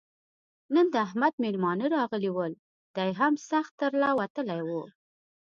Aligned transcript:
نن 0.73 0.85
د 0.93 0.95
احمد 1.05 1.33
مېلمانه 1.43 1.85
راغلي 1.97 2.31
ول؛ 2.33 2.53
دی 2.95 3.09
هم 3.19 3.33
سخت 3.49 3.71
تر 3.79 3.91
له 4.01 4.09
وتلی 4.19 4.61
وو. 4.67 4.83